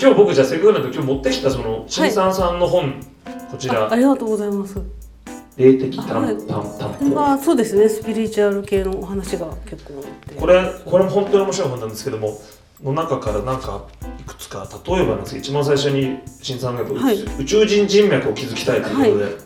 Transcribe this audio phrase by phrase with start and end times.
[0.00, 2.94] 今日僕じゃあせっかくなんで今日持ってきたその新さんさんの本、
[3.50, 3.90] こちら。
[3.90, 4.80] ありがとうございます。
[5.56, 6.36] 霊的担はい。
[6.36, 7.88] 担まあそうですね。
[7.88, 10.04] スピリチュアル系のお話が結構
[10.36, 12.38] これこれも本当に面白い本なんですけども
[12.80, 13.86] の中からなんか
[14.20, 17.20] いくつか例えばなんですけど一番最初に新さんが、はい。
[17.40, 19.36] 宇宙人人脈を築きたいということで、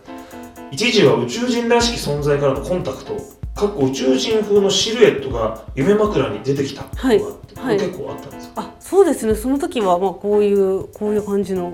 [0.71, 3.17] 一時は宇宙人らしき存在からのコンタクト
[3.55, 7.77] かっこ宇宙人風のシルエットが夢枕に出てきたことがあって、はい。
[7.79, 8.32] 結構あった
[8.93, 11.73] そうですねその時はまあこういうこういう感じの。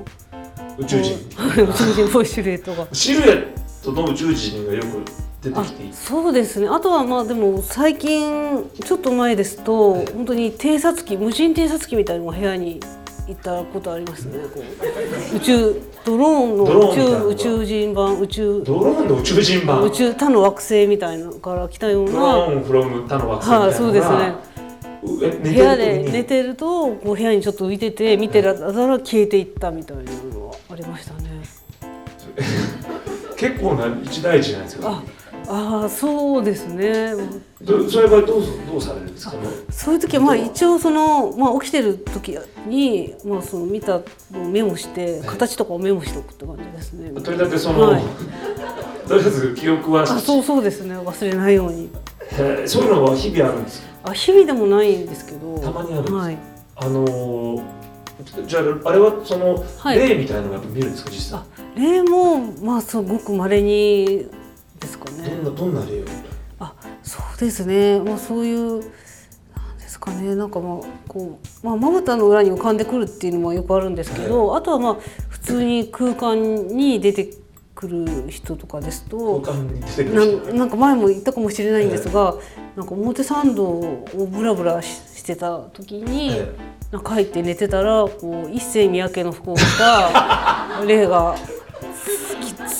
[0.78, 1.14] 宇宙人。
[1.34, 2.86] はい宇宙人っぽいシルエットが。
[2.92, 3.46] シルエッ
[3.82, 5.02] トの宇宙人がよく
[5.42, 6.68] 出てあきていてそうですね。
[6.68, 10.06] あとはまあでも最近ちょっと前ですとはい。
[10.12, 12.78] 本当に偵察機無人偵察機みたいなのが部屋に
[13.26, 14.38] 行ったことありますね。
[14.54, 14.62] こ
[15.32, 19.82] う宇宙ドローンの宇宙宇宙人版宇宙ドローンの宇宙人版。
[19.82, 24.47] 宇宙他の惑星みたいなのから来たようドロなーンフロム他の惑星みたいなはいそうですね
[25.16, 28.58] 部屋で寝てるとこう部屋にちょっと浮いてて見てたら
[28.98, 30.02] 消えていったみたいな
[30.34, 31.28] のがありましたね。
[33.36, 35.02] 結構な一大事じゃないですかあ
[35.50, 37.14] あーそうですね。
[37.62, 39.32] どそういう場合どうどうされるんですか？
[39.32, 39.38] ね
[39.70, 42.36] そういう時はまあ一応その、まあ、起きてる時
[42.66, 47.10] に、まあ、その見たのをメモして形とかをメモしておくって感じですね。
[47.22, 48.02] とりあえずその、はい。
[49.08, 50.94] とりあえず記憶はあそうそうですね。
[50.98, 51.88] 忘れないように。
[52.66, 53.86] そういうのは日々あるんですか？
[54.08, 55.58] あ日々でもないんですけど。
[55.58, 56.14] たまにあるんです。
[56.14, 56.38] はい、
[56.76, 57.62] あのー
[58.48, 59.98] じゃああれはその、はい。
[59.98, 61.38] 例みたいなのがやっぱ見るんですか実際？
[61.38, 61.44] あ
[61.76, 64.26] 例もまあすごく稀に
[64.80, 66.02] ですかどんねなどんな例
[66.58, 66.74] あ
[67.04, 68.00] そうですね。
[68.00, 68.80] まあそういうなん
[69.78, 70.34] ですかね。
[70.34, 74.96] なんかまあこうまあまぶたの裏に浮かんでくるっていうのもよくあるんですけど、あとはまあ
[75.28, 77.30] 普通に空間に出て
[77.78, 82.34] くる人とかですとなんなんか前も言ったかもしれないんですが、
[82.74, 86.52] なんか表参道をブラブラししてた時に、え
[86.90, 91.36] なんか入って寝てたらこう一世三宅の服を着た 霊が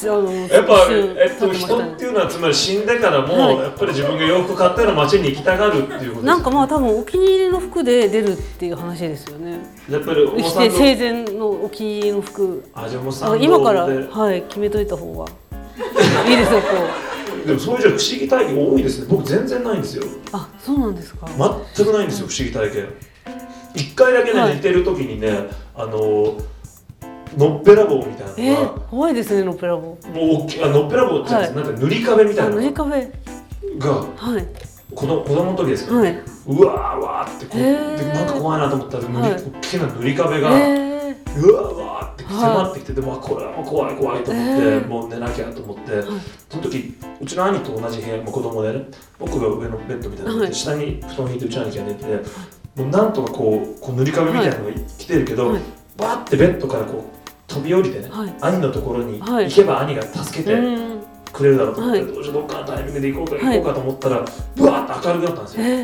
[0.06, 3.56] やっぱ、えっと、人っていうのはつまり死んでからも、はい。
[3.59, 9.59] やっぱり自分が洋服買ったような街に行きたがるっていうことですなんかまあ多分お気に入りの服で出るっていう話ですよね。
[9.91, 12.64] やっぱりおさん生前のお気に入りの服。
[12.75, 14.06] あじゃあもう今からで。
[14.09, 15.26] はい決めといた方が。
[16.28, 16.66] いいですよこ
[17.44, 17.47] う。
[17.47, 19.06] でもそういうじゃ不思議体験多いですね。
[19.09, 20.04] 僕全然ないんですよ。
[20.32, 21.26] あそうなんですか。
[21.76, 22.88] 全くないんですよ不思議体験。
[23.75, 24.56] 一回だけね、はい。
[24.56, 26.36] 寝てる時にねあの
[27.37, 29.83] のっぺらぼうみたいえなのが、ー、怖いですねのっぺらぼう。
[29.84, 29.97] もう
[30.44, 31.55] 大きいあのっぺらぼうってはい。
[31.55, 33.12] なんか塗り壁みたあいなの塗り壁。
[33.78, 34.47] がはい
[34.94, 36.19] 子供子供の時ですけど、はい。
[36.47, 37.97] うわーわーってこう、へー。
[37.99, 39.33] でなんか怖いなと思ったら塗り、はい。
[39.33, 44.89] 大きな塗り壁が、えうわーわーって迫ってきて、でもあこれはもう怖い怖いと思って、へー。
[44.89, 46.05] もう寝なきゃと思って、はい。
[46.49, 48.87] その時うちの兄と同じ部屋もう子供でね
[49.19, 50.55] 僕が上のベッドみたいなので、はい。
[50.55, 52.16] 下に布団引いてうちの兄貴が寝てて
[52.83, 55.62] もうなんとかこうこう塗り壁みたいなのが来てるけど、はい。
[55.99, 57.18] バーってベッドからこう
[57.48, 60.54] 飛び降りてね、はい兄のところにはい行けば兄が助けー。
[60.54, 61.03] てうん。
[61.32, 64.20] くれるだろうと思って、はいどうしようどっかのタイミングで行こうかはい行こうかと思ったら、う
[64.64, 65.64] わーって明るくなったんですよ。
[65.64, 65.82] え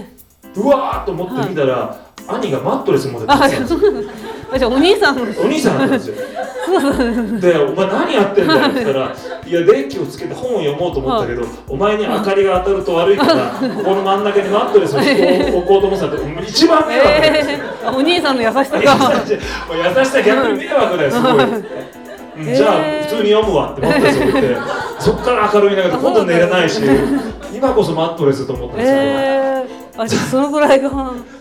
[0.54, 0.60] ー。
[0.62, 5.16] うわーっと思って見たら、兄がマットレス持ってあ、てそうなんだあじお兄さん。
[5.16, 5.22] の。
[5.22, 6.16] お兄さんだったんですよ。
[7.40, 9.16] で、お前何やってんだよって言ったら、
[9.46, 14.98] いや、電気をつけて本を読もうと思ったけど、お前に明かりが当たると悪いから、 ここの真ん中にマットレスを
[15.58, 17.34] 置こうと思ってたって、一番迷惑だよ。
[17.36, 18.96] えー、あお兄さんの優しさ優しが。
[18.96, 19.22] さ
[19.98, 21.32] 優しさ逆に迷惑だよ、すごい。
[22.36, 22.54] うん。
[22.54, 24.56] じゃあ、えー普通に読むわってマットレス置いて、
[24.98, 26.80] そっから明るいんだけど、今度寝れないし、
[27.54, 29.64] 今こそマットレスと思ったんですけど、え。
[29.98, 30.90] ー、あじゃあそのぐらいが。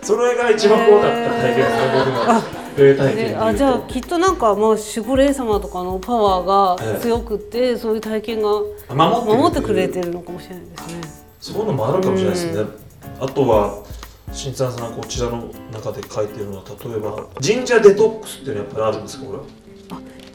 [0.02, 8.48] それが一番怖かった体験ですね、僕のね、あじゃあきっとなんかもう守護霊様とかのパワーが強くて、そういう体験が
[8.88, 10.94] 守守ってくれてるのかもしれないですね。
[11.40, 12.70] そういうのもあるかもしれないですね。
[13.20, 13.84] あとは
[14.32, 19.44] 新さんさんこちらの中で書いてるのは例えば神社デトックスっていうのはやっぱりあるんですかこれは？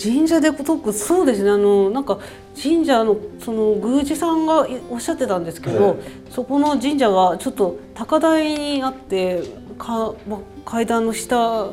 [0.01, 1.49] 神社デトックスそうですね。
[1.49, 2.19] あのなんか
[2.55, 5.97] 神社のその宮司さんがいおっしゃってたんですけど、
[6.29, 9.43] そこの神社はちょっと高台にあって
[9.77, 11.67] か、ま、階段の下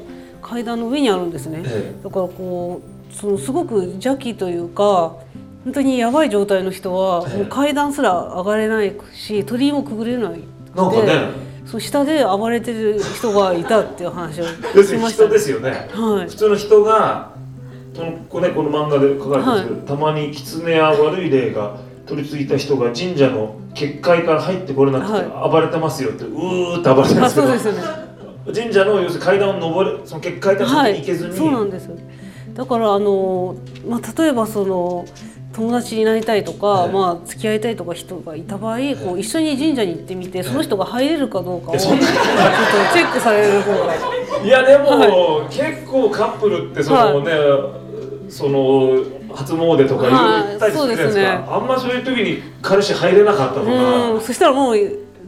[0.46, 1.62] 階段の上にあるんですね。
[1.66, 5.16] えだからこうそのすごく邪気というか
[5.64, 7.37] 本当にやばい状態の人はええ。
[7.38, 10.40] もう階段すら上がれないし鳥居もくぐれない。
[10.75, 11.46] えなんかね。
[11.66, 14.52] そう下で暴れてる人がいたっていう話をし
[14.96, 15.25] ました。
[15.25, 15.88] 人ですよね。
[15.93, 16.28] はい。
[16.28, 17.32] 普通の人が
[17.93, 27.46] そのこれこの漫画で書かれてるんですけど、たまに狐や悪い霊が取り付いた人が神社の結界から入ってこれなくて暴れてますよって、うーって暴れてるんあですけど。
[27.48, 28.06] そうですよね
[28.54, 31.90] 神社の要するに階段を登るその結界から先に行けずに、そうなんです。
[32.54, 33.56] だからあの、
[33.87, 35.04] まあ、例えばその
[35.52, 36.93] 友達になりたいとか、はい。
[36.93, 43.94] まあ、付き合いたいとか人がいた場合、こう一緒に神社に行ってみてその人が入れるかどうかをちょっとチェックされる方が。
[44.43, 47.32] いいやでも、結構カップルってそのね、
[48.28, 49.02] その
[49.34, 50.46] 初詣とかはい。
[50.48, 51.44] 言ったりするじゃないですか、ね。
[51.48, 53.72] あんまそういう時に彼氏入れなかったとか、
[54.12, 54.20] うん。
[54.20, 54.76] そしたらもう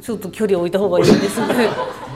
[0.00, 1.68] ちょっと距離を置いた方がいいですね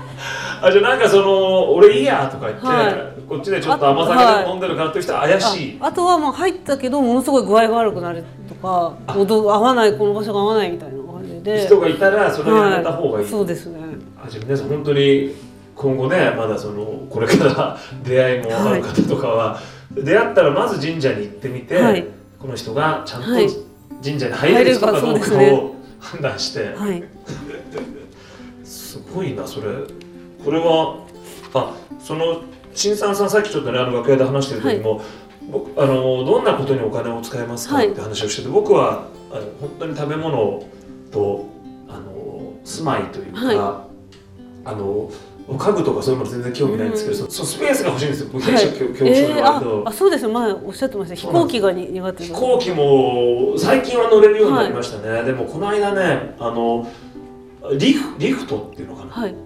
[0.62, 5.00] あじゃあなんかその俺いいやとか言って、はこっちでちょっと甘酒でも飲んでるからってい。
[5.00, 11.66] う人は怪しい、ああとはまあ入ったけどものすごい具合が悪くなるとか踊合わないこの場所が合わないみたいな感じで。
[11.66, 13.80] 人がいたらそれをやめた方がいい、はい、そうですね。
[14.24, 15.34] あじゃあ皆さん本当に
[15.74, 19.60] 今後ねまだそのこれから出会いもある方とかは、
[19.92, 22.06] 出会ったらまず神社に行ってみて、はい。
[22.38, 23.48] この人がちゃんとはい。
[24.02, 27.02] 神社に入れる人かどうかを判断して、はい。
[28.64, 29.68] すごいなそれ
[30.44, 31.04] これは
[31.54, 32.42] あその
[32.74, 35.02] 新さんさんさっきちょっとねあの楽屋で話してる時も、
[35.50, 37.92] 僕あのどんなことにお金を使いますかはい。
[37.92, 40.62] って話をしてて僕はあの本当に食べ物
[41.10, 41.46] と
[41.88, 43.86] あの住まいというか、は
[44.64, 45.10] あの
[45.58, 48.28] 家具とかそういうもの全然興味ないんですけど、うんそのスペースが欲しいんですよ。
[48.32, 48.52] 僕はい。
[48.52, 51.14] 弊社恐怖症えー、ああそうですね前おっしゃってました。
[51.14, 56.88] 飛行機がに苦手で飛行機も最近は乗れるようになりましたね、でもこの間ねあの
[57.78, 59.10] リフリフトっていうのかな。
[59.10, 59.32] はい。
[59.32, 59.38] な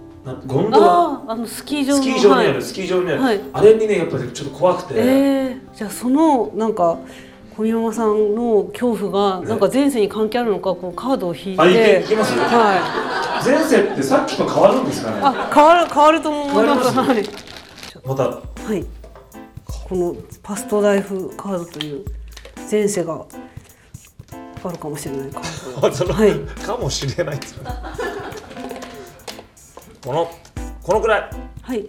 [0.47, 1.23] ゴンドラ。
[1.29, 2.03] あのスキー場の。
[2.03, 2.63] スキー場にある、はい。
[2.63, 3.41] スキー場にある、はい。
[3.53, 6.99] あれにねやっぱりちょっと怖くて、えー、じゃあそのなんか
[7.57, 11.63] 小宮山さんの恐怖がなんか前世に関係あるのかこうカードを引いて。
[11.63, 12.33] あいけいきます？
[12.39, 13.49] はい。
[13.49, 15.21] 前世ってさっきと変わるんですかね？
[15.23, 16.91] あ変わる変わると思います。
[16.99, 17.25] はい。
[18.05, 18.25] また。
[18.25, 18.43] は
[18.75, 18.85] い。
[19.89, 22.05] このパストライフカードという
[22.69, 23.25] 前世が
[24.65, 26.13] あるかもしれないカード。
[26.13, 26.35] はい。
[26.67, 27.71] かもしれないですよね
[30.07, 30.31] この
[30.85, 31.31] このくらい。
[31.63, 31.85] はい。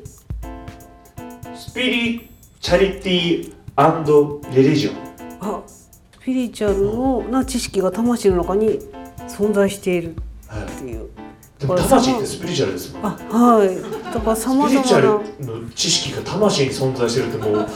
[1.56, 2.30] スピリ
[2.60, 4.96] チャリティーレリジョン
[5.40, 5.88] あス
[6.22, 8.80] ピリチュアルのな知識が魂の中に
[9.28, 11.12] 存在しているっていう。
[11.60, 14.12] でも魂ってスピリチュアルですもんあはい。
[14.12, 17.69] だからさまスピリチュアざまなルの知識が魂に存在してるってもう頭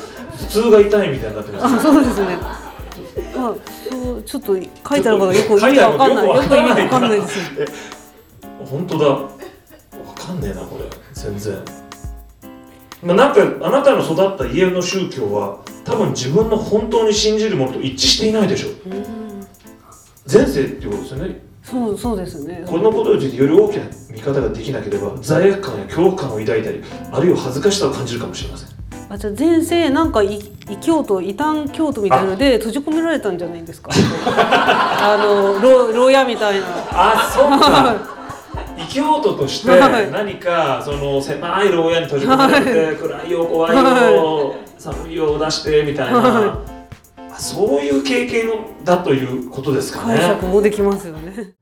[0.47, 2.37] 痛が痛いみたいになってますあそうですね。
[2.37, 3.55] まあ
[3.91, 4.63] そうちょっと書い
[5.03, 6.27] てあることよく意味 わかんない。
[6.27, 7.65] よく意味わかんないですえ
[8.65, 9.05] 本当だ。
[9.07, 9.29] わ
[10.31, 10.85] かんねえなこれ。
[11.13, 11.55] 全然。
[13.03, 18.67] まあなんかあなたの育った家の宗教は多分自分の本当に信じるものと一致していないでしょ。
[18.85, 19.03] うん。
[20.31, 22.63] 前世っていうことですよねそうそうですね。
[22.67, 26.81] このことについてより大きな見方ができなければ罪悪感や恐怖感を抱いたり
[27.11, 28.69] あるいは恥ずかしさを感じるかもしれません。
[29.09, 30.37] あじゃあ前世なんか異
[30.69, 33.89] 異教徒異端教徒みたいので閉じ込められたんじゃないですか？
[33.93, 36.67] あの牢牢屋みたいな。
[36.91, 37.95] あそうか
[38.81, 39.79] 生きようととして
[40.11, 43.75] 何かその狭い牢屋に閉じ込められて暗いよ怖い
[44.13, 46.59] よ寒いよを出してみたいな
[47.37, 48.49] そういう経験
[48.83, 50.17] だということですかね。
[50.17, 51.55] 解釈もできますよね。